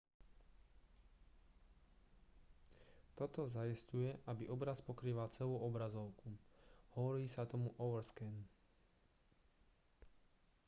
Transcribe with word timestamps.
toto 3.17 3.41
zaisťuje 3.55 4.11
aby 4.31 4.43
obraz 4.55 4.77
pokrýval 4.89 5.27
celú 5.37 5.55
obrazovku 5.69 6.29
hovorí 6.97 7.25
sa 7.29 7.45
tomu 7.51 7.69
overscan 7.85 8.33